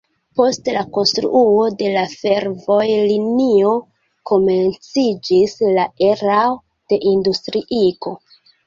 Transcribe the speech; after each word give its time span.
Post 0.39 0.69
la 0.75 0.79
konstruo 0.95 1.65
de 1.81 1.91
la 1.97 2.05
fervojlinio 2.13 3.75
komenciĝis 4.33 5.57
la 5.79 5.89
erao 6.11 6.61
de 6.95 7.05
industriigo. 7.17 8.21